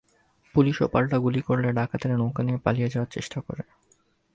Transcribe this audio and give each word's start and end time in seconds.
পুলিশও 0.55 0.87
পাল্টা 0.87 1.17
গুলি 1.17 1.41
করলে 1.41 1.67
ডাকাতেরা 1.71 2.15
নৌকা 2.17 2.41
নিয়ে 2.43 2.59
পালিয়ে 2.63 2.89
যাওয়ার 2.89 3.09
চেষ্টা 3.11 3.39
করে। 3.41 3.63